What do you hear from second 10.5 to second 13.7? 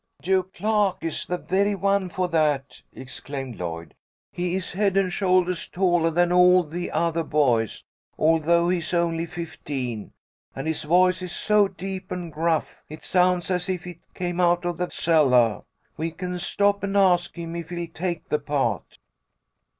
and his voice is so deep and gruff it sounds as